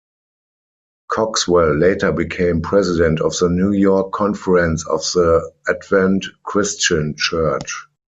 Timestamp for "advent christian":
5.69-7.13